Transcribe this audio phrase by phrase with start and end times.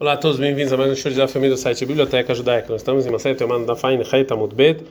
[0.00, 2.68] Olá a todos, bem-vindos a mais um show da família do site Biblioteca Judaica.
[2.70, 4.84] Nós estamos em uma série chamada da Fain Reita Mudbet,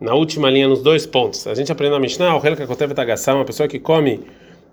[0.00, 1.46] na última linha, nos dois pontos.
[1.46, 4.22] A gente aprendeu na Mishnah, o Helka Kotev Tagassá, uma pessoa que come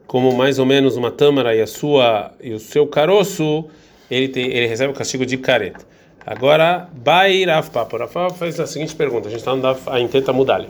[0.08, 3.66] como mais ou menos uma tâmara e a sua e o seu caroço,
[4.10, 5.85] ele tem, ele recebe o castigo de careta.
[6.26, 7.97] Agora, Bai Rav Papa.
[7.97, 10.69] Rav faz a seguinte pergunta, a gente está andando a intenta mudar ali.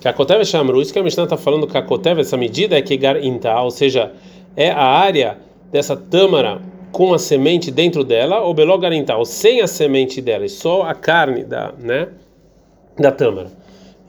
[0.00, 2.76] Que a Kotev Shamru, isso que a Mishnah está falando que a Kotev, essa medida
[2.76, 4.10] é que Inta, ou seja,
[4.56, 5.38] é a área
[5.70, 6.60] dessa tâmara
[6.92, 11.44] com a semente dentro dela, ou belogarental, sem a semente dela, e só a carne
[11.44, 12.08] da, né,
[12.98, 13.50] da tâmara.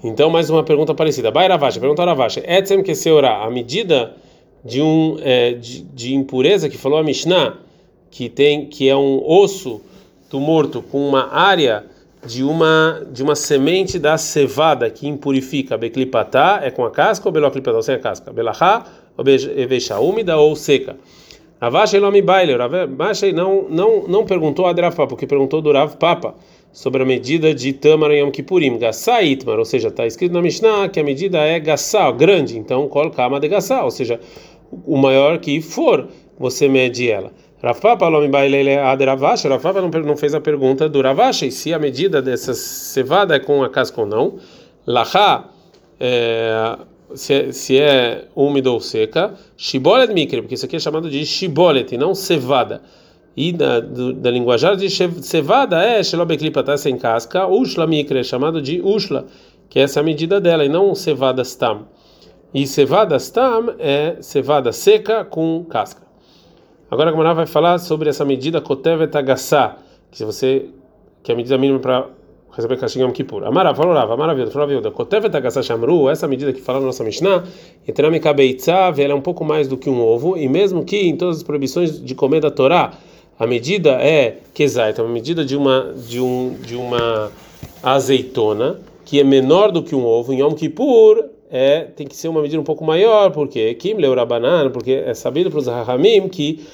[0.04, 1.30] Então, mais uma pergunta parecida.
[1.30, 2.42] Bairavacha, pergunta Ravacha.
[2.46, 4.16] Etzem que seorá, a medida
[4.64, 7.58] de um é, de, de, impureza que falou a Mishnah,
[8.10, 9.82] que tem que é um osso
[10.30, 11.86] do morto com uma área
[12.26, 15.78] de uma de uma semente da cevada que impurifica.
[15.78, 18.32] Beklipatá é com a casca ou beloclipatá sem a casca?
[18.32, 18.86] Belachá
[19.18, 20.96] ou bevecha úmida ou seca?
[21.62, 25.96] Ravash Elomi Bailer, Ravash não, não, não perguntou a Rav Papa, porque perguntou do Rav
[25.96, 26.34] Papa
[26.72, 30.90] sobre a medida de Tamar Yom Kippurim, Gassá Itmar, ou seja, está escrito na Mishnah
[30.90, 34.20] que a medida é Gassá, grande, então coloca de Gassá, ou seja,
[34.72, 36.08] o maior que for,
[36.40, 37.32] você mede ela.
[37.62, 41.52] Rav Papa Elomi Bailer Ad Ravash, Rav Papa não, não fez a pergunta do Ravash,
[41.52, 44.40] se a medida dessa cevada é com a casca ou não.
[44.88, 45.48] Lachá,
[46.00, 46.76] é,
[47.16, 51.26] se é, se é úmida ou seca, shibolet mikre, porque isso aqui é chamado de
[51.26, 52.82] shibolet e não cevada.
[53.36, 58.24] E da, do, da linguajar de cevada é shelobeklipa, tá sem casca, ushla mikre, é
[58.24, 59.26] chamado de ushla,
[59.70, 61.88] que essa é a medida dela, e não cevada stam.
[62.54, 66.02] E cevada stam é cevada seca com casca.
[66.90, 69.14] Agora a Gamara vai falar sobre essa medida kotevet
[70.12, 70.70] que se você
[71.24, 72.10] que é a medida mínima para
[72.52, 73.46] receber castigo Yom Kippur.
[73.46, 74.92] Amara, falou Rava, maravilha, falou Raviuda.
[74.92, 77.44] Kotevet Agassah Shamru, essa medida que fala na nossa Mishnah,
[77.88, 81.16] Etenami Kabeitzav, ela é um pouco mais do que um ovo, e mesmo que em
[81.16, 82.94] todas as proibições de comer da Torá,
[83.40, 87.32] a medida é Kezait, é uma medida de uma, de, um, de uma
[87.82, 92.30] azeitona, que é menor do que um ovo, em Yom Kippur, é, tem que ser
[92.30, 96.66] uma medida um pouco maior, porque Kim Leurabanan, porque é sabido para os Rahamim que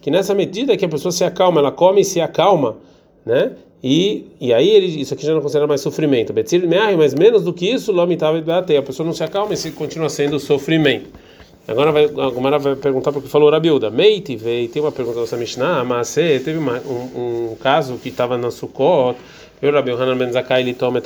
[0.00, 2.76] que nessa medida que a pessoa se acalma, ela come e se acalma,
[3.24, 3.52] né?
[3.86, 6.32] E, e aí ele, isso aqui já não considera mais sofrimento.
[6.32, 9.72] Betzir mas menos do que isso, lomitava e a pessoa não se acalma e se
[9.72, 11.10] continua sendo sofrimento.
[11.68, 13.90] Agora vai, a Gomara vai perguntar porque falou Rabiuda.
[13.90, 18.38] Meite veio, tem uma pergunta da Mishnah, mas teve uma, um, um, caso que estava
[18.38, 19.18] na Sukkot,
[19.60, 21.02] eu Rabi Yohanan ben Zakai ele toma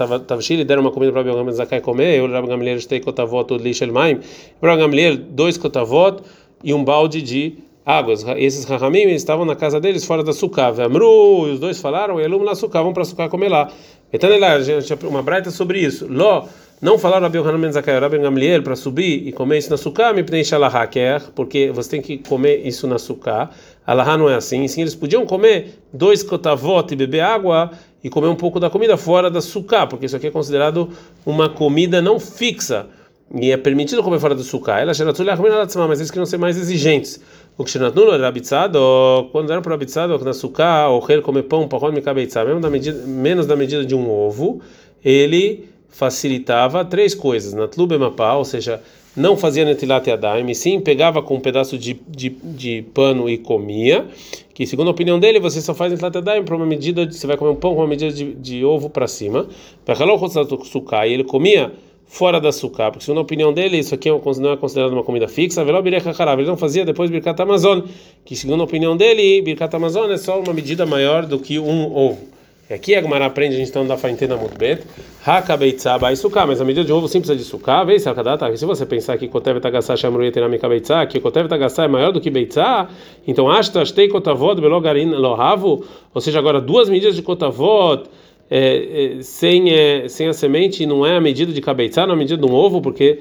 [0.48, 3.56] ele deram uma comida para Rabi Yohanan ben Zakai comer, eu Rabi Gamliel estei kotavot
[3.58, 6.22] lixo el Rabi Gamliel dois kotavot
[6.62, 7.54] e um balde de
[7.88, 8.22] águas.
[8.36, 10.74] Esses Rahamim estavam na casa deles fora da Sukkah.
[10.84, 13.70] Amru, e os dois falaram, Elum na Sukkah, vão para a Sukkah comer lá.
[14.12, 14.28] Então,
[15.08, 16.06] uma braita sobre isso.
[16.06, 16.46] Ló,
[16.82, 20.12] não falaram Rabi Yohanan ben Zakkai, Rabi Gamliel para subir e comer isso na Sukkah,
[20.12, 23.48] me preenche Allahá, quer, porque você tem que comer isso na Sukkah.
[23.86, 24.68] Allahá não é assim.
[24.68, 27.70] Sim, eles podiam comer dois kotavot e beber água
[28.04, 30.90] e comer um pouco da comida fora da Sukkah, porque isso aqui é considerado
[31.24, 32.86] uma comida não fixa.
[33.34, 34.80] E é permitido comer fora do sukkah.
[34.80, 34.92] Ela
[35.86, 37.20] mas eles queriam ser mais exigentes.
[37.58, 38.78] O que Shenatnu era abitzado,
[39.32, 43.06] quando era para abitzado, na sukkah, ou rei comer pão, pão, me mesmo da medida,
[43.06, 44.60] menos da medida de um ovo,
[45.04, 47.52] ele facilitava três coisas.
[47.52, 48.80] Na tlubemapá, ou seja,
[49.16, 54.06] não fazia netilat yadayim, sim pegava com um pedaço de, de, de pano e comia,
[54.54, 57.26] que segundo a opinião dele, você só faz netilat yadayim para uma medida, de, você
[57.26, 59.48] vai comer um pão com uma medida de, de ovo para cima.
[59.84, 61.72] E ele comia
[62.08, 65.04] fora da sucá, porque segundo a opinião dele, isso aqui é não é considerado uma
[65.04, 67.82] comida fixa, ele não fazia depois Birkat Amazon,
[68.24, 71.94] que segundo a opinião dele, Birkat Amazon é só uma medida maior do que um
[71.94, 72.38] ovo.
[72.70, 74.84] E aqui a Gemara aprende, a gente está na Faintena Mutbet,
[75.24, 78.10] Hakabeitzá bai suká, mas a medida de ovo simples é de suká, vê se
[78.56, 82.20] se você pensar que Kotev Tagassá Shamruye Tenami Kabeitzá, que Kotev Tagassá é maior do
[82.20, 82.88] que Beitzá,
[83.26, 85.82] então Ashta Shtei Kotavod Belogarin Lohavu,
[86.12, 88.02] ou seja, agora duas medidas de Kotavod,
[88.50, 92.16] é, é, sem, é, sem a semente não é a medida de cabeçar, não é
[92.16, 93.18] a medida de um ovo, porque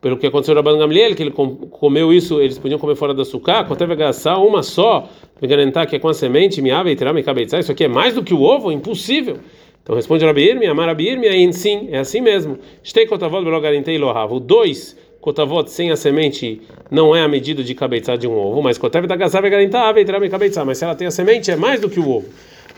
[0.00, 3.64] pelo que aconteceu Rabban Gamliel, que ele comeu isso, eles podiam comer fora da açúcar,
[3.64, 5.08] quando gastar uma só,
[5.42, 7.88] garantir que é com a semente, me ave e tirar me cabeçar, isso aqui é
[7.88, 9.38] mais do que o ovo, impossível.
[9.82, 12.58] Então responde Rabir, me amar Rabir, me aí sim, é assim mesmo.
[12.84, 14.32] Stei kotavot belo garantei lohav.
[14.34, 18.60] O dois kotavot sem a semente não é a medida de cabeçar de um ovo,
[18.60, 21.52] mas kotav da garantir ave e tirar me cabeçar, mas se ela tem a semente
[21.52, 22.28] é mais do que o ovo.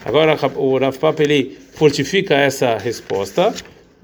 [0.04, 3.54] Agora o Rav Papa ele fortifica essa resposta.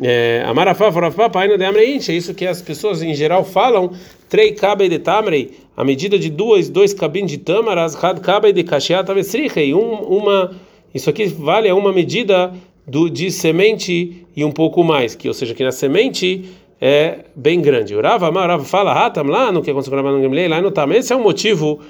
[0.01, 3.93] É, Amarafá, Rav Papa, ainda de Amreinche, é isso que as pessoas em geral falam,
[4.29, 8.65] trei cabe de tamrei, a medida de duas, dois cabines de tamaras, had cabe de
[8.65, 10.51] kashiata vesrichei, um, uma,
[10.93, 12.53] isso aqui vale a uma medida
[12.87, 16.45] do, de semente e um pouco mais, que ou seja, que na semente
[16.81, 17.95] é bem grande.
[17.95, 20.93] O Rav Amar, Rav fala, Hatam lá, no que aconteceu com o lá no Tam,
[20.93, 21.81] esse é o motivo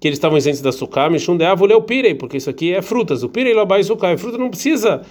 [0.00, 3.22] que eles estavam isentos da suká, mishum de avuleu pirei, porque isso aqui é frutas.
[3.22, 5.02] O pirei lobai suká, e fruta não precisa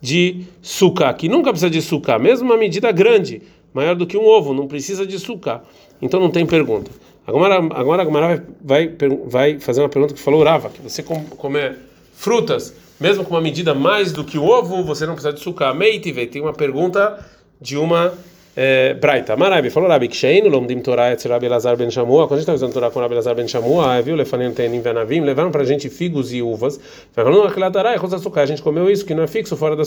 [0.00, 3.42] de suká, que nunca precisa de suká, mesmo uma medida grande,
[3.72, 5.62] maior do que um ovo, não precisa de suká.
[6.00, 6.90] Então não tem pergunta.
[7.26, 11.02] Agora, agora a Gamara vai, vai, vai fazer uma pergunta que falou Rava, que você
[11.02, 11.78] comer
[12.12, 15.74] frutas, mesmo com uma medida mais do que o ovo, você não precisa de sucar.
[15.74, 17.24] Meite, tem uma pergunta
[17.60, 18.12] de uma
[18.54, 19.34] é, Braita.
[19.34, 22.28] Marabi falou Rabi Kshein, Lomdim Torah et Rabi Lazar ben Shamua.
[22.28, 24.14] Quando a gente está usando Torah com Rabi Lazar ben Shamua, viu?
[24.14, 26.78] Lefanem Tenim Venavim, levaram para a gente figos e uvas.
[27.12, 28.42] Falaram, Aquilatará, é açúcar.
[28.42, 29.82] A gente comeu isso que não é fixo fora da.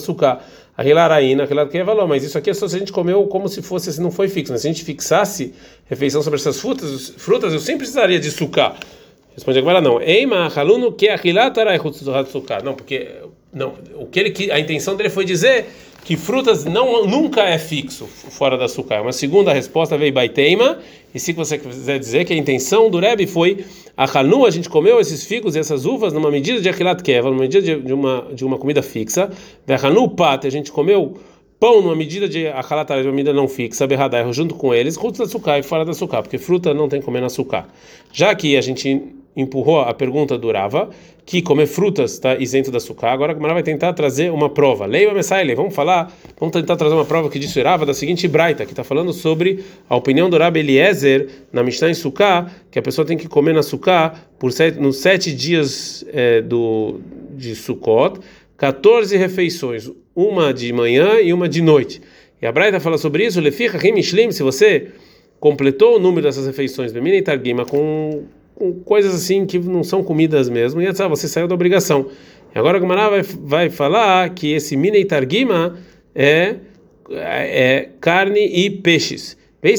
[0.76, 2.08] Aquilaraína, aquilo que é valor.
[2.08, 4.28] Mas isso aqui é só se a gente comeu como se fosse, se não foi
[4.28, 4.52] fixo.
[4.52, 5.54] Mas se a gente fixasse
[5.88, 8.76] refeição sobre essas frutas, frutas eu sempre precisaria de sucar.
[9.32, 10.00] Responde agora não.
[10.00, 12.64] Eima haluno que aquilatara açúcar.
[12.64, 13.10] Não, porque
[13.52, 15.66] não, o que ele a intenção dele foi dizer
[16.06, 19.02] que frutas não nunca é fixo fora da açúcar.
[19.02, 20.78] Uma segunda resposta veio Baiteima,
[21.12, 23.64] e se você quiser dizer que a intenção do Rebbe foi
[23.96, 27.28] a Hanu, a gente comeu esses figos e essas uvas numa medida de Achilat Keva,
[27.28, 29.32] numa medida de, uma, de uma comida fixa,
[29.82, 31.18] Hanu Pat, a gente comeu
[31.58, 35.18] pão numa medida de Achalat de uma medida não fixa, Berradai, junto com eles, frutas
[35.18, 37.66] da açúcar e fora da açúcar, porque fruta não tem que comer no açúcar.
[38.12, 39.02] Já que a gente
[39.36, 40.88] empurrou a pergunta do Rava,
[41.26, 43.08] que comer frutas está isento da açúcar.
[43.08, 44.86] Agora a Gemara vai tentar trazer uma prova.
[44.86, 48.64] Leia Messaile, vamos falar, vamos tentar trazer uma prova que disse Rava da seguinte Braita,
[48.64, 52.82] que está falando sobre a opinião do Rabbi Eliezer na Mishnah em Sukkah, que a
[52.82, 57.00] pessoa tem que comer na Sukkah por sete, nos sete dias é, do,
[57.32, 58.20] de Sukkot,
[58.56, 62.00] 14 refeições, uma de manhã e uma de noite.
[62.40, 64.88] E a Braita fala sobre isso, Leficha Mishlim, se você
[65.38, 68.24] completou o número dessas refeições, Bemina e Targima, com
[68.56, 72.08] com coisas assim que não são comidas mesmo, e você saiu da obrigação.
[72.54, 75.76] E agora o Gumará vai, vai falar que esse mini targima
[76.14, 76.56] é,
[77.10, 79.36] é carne e peixes.
[79.62, 79.76] E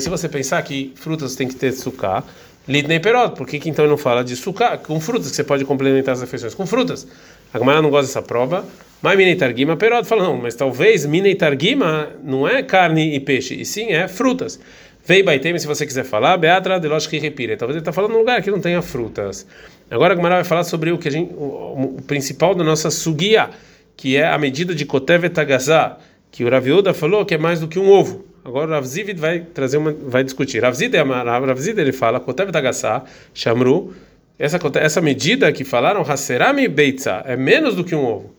[0.00, 2.24] se você pensar que frutas tem que ter sucá,
[2.66, 4.76] lidnei perot, por que, que então não fala de sucá?
[4.76, 7.06] Com frutas, que você pode complementar as refeições com frutas.
[7.54, 8.64] A Gamara não gosta dessa prova.
[9.02, 13.54] Mas minei targima perot fala, não, mas talvez minei targima não é carne e peixe,
[13.54, 14.58] e sim é frutas.
[15.06, 17.56] Vei Baitem, se você quiser falar, Beatra de Losh Repire.
[17.56, 19.46] Talvez ele está falando num lugar que não tenha frutas.
[19.88, 22.90] Agora a Gemara vai falar sobre o que a gente, o, o principal da nossa
[22.90, 23.50] sugia,
[23.96, 25.96] que é a medida de Kotevet Agazá,
[26.28, 28.26] que o Raviuda falou que é mais do que um ovo.
[28.44, 30.60] Agora o Ravzivid vai trazer uma, vai discutir.
[30.60, 33.94] Ravzid é Ravzid ele fala Kotevet Agazá, Shamru,
[34.36, 38.34] essa essa medida que falaram Haserami Beitza é menos do que um ovo.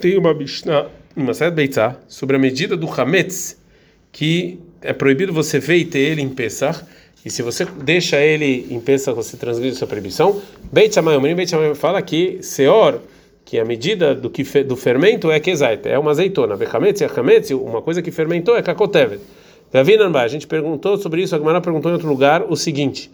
[0.00, 3.62] Tem uma Mishnah, uma Beitza sobre a medida do Hametz
[4.10, 6.80] que é proibido você ver e ter ele em Pesach,
[7.24, 10.42] e se você deixa ele em Pesach, você transgride sua proibição.
[10.72, 13.00] Beit Shammai, o menino Beit Shammai fala que Seor,
[13.44, 16.56] que a medida do que do fermento é Kezait, é uma azeitona.
[16.56, 19.20] Vechametz Achametz, uma coisa que fermentou é Kakotevet.
[19.72, 23.10] A gente perguntou sobre isso, a Gemara perguntou em outro lugar o seguinte: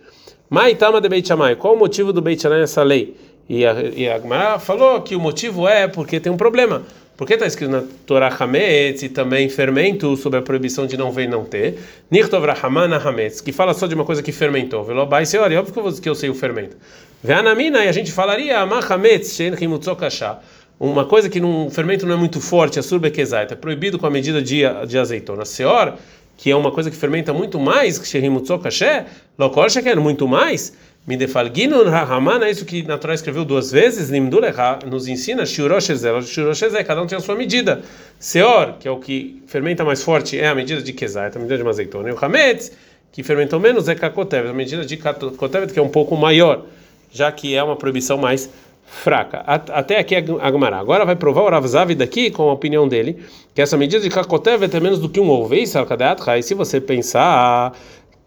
[0.49, 3.14] Maitama de Beit Shammai, qual o motivo do Beit Shammai nessa lei?
[3.49, 6.83] E a, e a Gemara falou que o motivo é porque tem um problema.
[7.17, 11.11] Por que está escrito na Torá Hametz e também fermento sobre a proibição de não
[11.11, 11.77] ver e não ter?
[12.09, 14.85] Nirtov Rahamana Hametz, que fala só de uma coisa que fermentou.
[14.85, 16.77] Velobai Seori, óbvio que eu, sei o fermento.
[17.21, 20.39] Veanamina, e a gente falaria Amah Hametz, Shen Himutzokashá.
[20.79, 24.11] Uma coisa que num fermento não é muito forte, a surbekezait, é proibido com a
[24.11, 25.45] medida de, de azeitona.
[25.45, 25.95] Seor,
[26.37, 29.06] que é uma coisa que fermenta muito mais, que Shehimutzokashé,
[29.37, 30.73] Lokor quer muito mais.
[31.08, 36.85] Midefalgino Rahamana, é isso que na Torá escreveu duas vezes, Nimduleha nos ensina, Shuroshezel, Shuroshezel,
[36.85, 37.80] cada um tem a sua medida.
[38.18, 41.56] Seor, que é o que fermenta mais forte, é a medida de Kezait, a medida
[41.56, 42.11] de uma azeitona.
[42.11, 42.73] E o Hametz,
[43.11, 46.66] que fermentou menos, é Kakotevet, a medida de Kakotevet, que é um pouco maior,
[47.11, 48.50] já que é uma proibição mais
[48.85, 49.42] fraca.
[49.47, 50.76] Até aqui a Gemara.
[50.76, 53.18] Agora vai provar o Rav Zavi daqui com a opinião dele,
[53.54, 55.54] que essa medida de Kakotevet é menos do que um ovo.
[55.54, 57.73] E se você pensar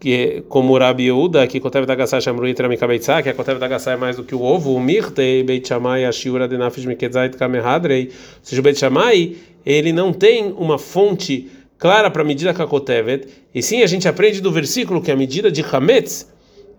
[0.01, 3.67] que como Rabi Yehuda, que Kotev da Gassai Shamru Yitrami Kabeitzah, que a Kotev da
[3.67, 7.37] Gassai é mais do que o ovo, o Mirtei Beit Shammai Ashiura de Nafish Miketzait
[7.37, 8.09] Kamehadrei,
[8.51, 13.61] ou o Beit Shammai, ele não tem uma fonte clara para a medida Kakotevet, e
[13.61, 16.27] sim a gente aprende do versículo que a medida de Hametz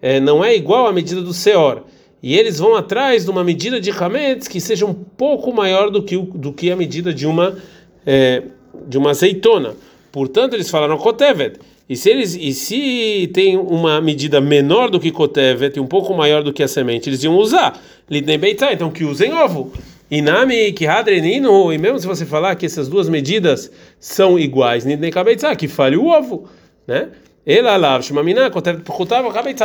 [0.02, 1.84] é, não é igual à medida do Seor.
[2.20, 6.02] E eles vão atrás de uma medida de Hametz que seja um pouco maior do
[6.02, 7.56] que, do que a medida de uma,
[8.04, 8.42] é,
[8.86, 9.76] de uma azeitona.
[10.10, 11.58] Portanto, eles falaram Kotevet.
[11.88, 16.14] E se eles e se tem uma medida menor do que Kotevet e um pouco
[16.14, 17.78] maior do que a semente, eles iam usar.
[18.08, 19.72] Lidnei então que usem ovo.
[20.10, 25.10] Inami que e mesmo se você falar que essas duas medidas são iguais, Lidnei
[25.56, 26.48] que fale o ovo,
[26.86, 27.08] né?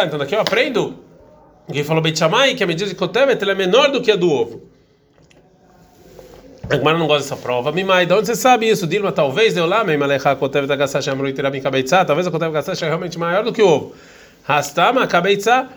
[0.06, 0.96] Então daqui eu aprendo.
[1.72, 2.18] Quem falou Beit
[2.56, 4.64] que a medida de Kotevet é menor do que a do ovo.
[6.70, 7.72] A Gemara não gosta dessa prova.
[7.72, 8.86] Mimai, de onde você sabe isso?
[8.86, 10.68] Dilma, talvez deu lá, talvez a Kotev
[12.52, 13.96] Gassá é realmente maior do que o ovo.
[14.44, 15.68] Rastama kabeitza.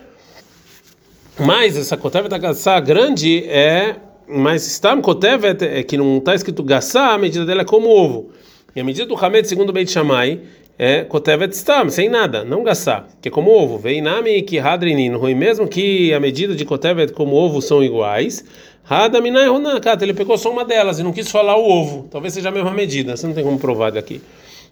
[1.39, 3.95] Mas essa kotevet agassá grande é,
[4.27, 8.31] mas stam kotevet é que não está escrito gassá, a medida dela é como ovo.
[8.75, 10.41] E a medida do hamet segundo Beit Shammai
[10.83, 13.77] é kotevet stam, sem nada, não gassá, que é como ovo.
[13.77, 18.43] Veinami que hadrinin, ruim mesmo que a medida de kotevet como ovo são iguais.
[18.89, 22.07] Hadaminai runakat, ele pegou só uma delas e não quis falar o ovo.
[22.09, 24.23] Talvez seja a mesma medida, você não tem como provar daqui.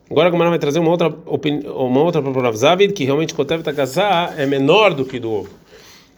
[0.10, 1.14] Agora a Gomara vai trazer uma outra
[1.76, 5.52] uma outra Rav Zavid, que realmente kotevet agassá é menor do que do ovo.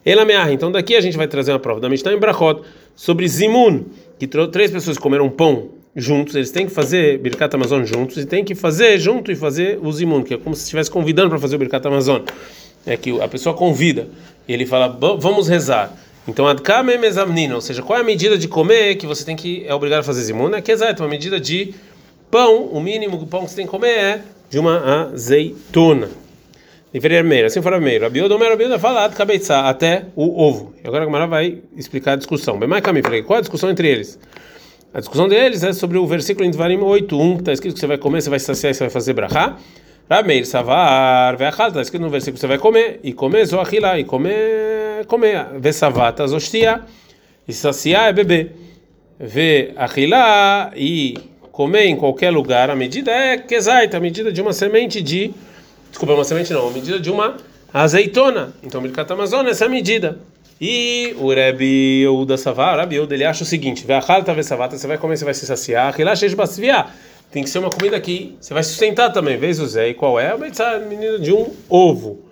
[0.06, 2.62] Ela me Então daqui a gente vai trazer uma prova da Mishnah em Brachot
[2.96, 3.84] sobre Zimun,
[4.18, 8.44] que três pessoas comeram pão juntos, eles têm que fazer Birkat Amazon juntos e têm
[8.44, 11.56] que fazer junto e fazer o Zimun, que é como se estivesse convidando para fazer
[11.56, 12.22] o Birkat Amazon.
[12.86, 14.08] É que a pessoa convida
[14.48, 14.88] e ele fala,
[15.20, 15.96] vamos rezar.
[16.28, 19.66] Então, adkame mezamnina, ou seja, qual é a medida de comer que você tem que
[19.68, 20.54] é obrigado a fazer zimun?
[20.54, 21.74] É que exato, uma medida de
[22.30, 26.10] pão, o mínimo do pão que você tem que comer é de uma azeitona.
[26.94, 28.04] Vermelho, assim for vermelho.
[28.04, 30.74] Rabiuda, o Rabiuda fala até o ovo.
[30.84, 32.60] E agora a Gamara vai explicar a discussão.
[32.60, 34.20] Bem mais caminho, qual é a discussão entre eles?
[34.94, 37.88] A discussão deles é sobre o versículo em Dvarim 8.1, que está escrito que você
[37.88, 39.58] vai comer, você vai saciar, você vai fazer brachá.
[40.10, 44.04] Rameir, savar, veachal, está escrito no versículo que você vai comer, e comer, zoachilá, e
[44.04, 46.82] comer, comer, vesavata, zostia,
[47.48, 48.56] e saciar é beber.
[49.18, 51.18] Ve achilá, e
[51.54, 55.34] comer em qualquer lugar, a medida é kezaita, a medida de uma semente de
[55.92, 57.36] Desculpa, uma semente não, a medida de uma
[57.74, 58.54] azeitona.
[58.64, 60.20] Então, mercado Amazônia, essa é a medida.
[60.64, 65.26] E o Rebbe Uda Savar, o Rebbe ele acha o seguinte: você vai comer, você
[65.26, 65.96] vai se saciar,
[67.32, 69.38] tem que ser uma comida que você vai sustentar também.
[69.38, 70.32] Vez o Zé, e qual é?
[70.32, 72.26] A menina de um ovo.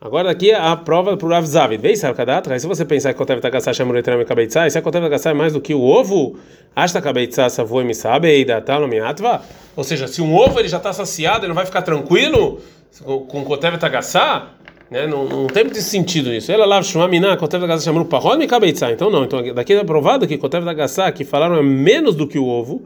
[0.00, 1.82] Agora aqui é a prova para o Rav Zavid.
[1.82, 5.34] Vez Sarkadatra, se você pensar que Kotev Tagassá Shamuretrame Kabeitzá, se a Kotev Tagassá é
[5.34, 6.38] mais do que o ovo,
[6.74, 9.42] Ashta Kabeitzá Savoi Misabe, Eida Tal Miatva,
[9.74, 12.60] ou seja, se um ovo ele já está saciado, ele não vai ficar tranquilo,
[13.04, 14.50] com Kotev Tagassá,
[14.90, 15.06] né?
[15.06, 16.50] Não, não tem muito sentido isso.
[16.50, 18.92] Ela lá, Shumamina, Kotev Tagassá chamando Parrod e Kabeitzá.
[18.92, 22.38] Então não, então daqui é provado que Kotev Tagassá, que falaram é menos do que
[22.38, 22.84] o ovo,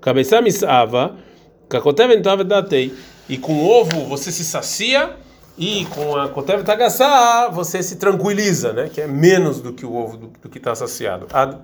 [0.00, 1.16] Kabeitzá Misava,
[1.68, 2.92] Kakotev Entave Datei,
[3.28, 5.16] e com ovo você se sacia,
[5.56, 8.90] e com a Kotev Tagassá você se tranquiliza, né?
[8.92, 11.26] Que é menos do que o ovo do, do que está saciado.
[11.32, 11.58] Ad.